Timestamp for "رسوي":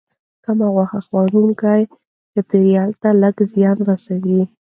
3.89-4.41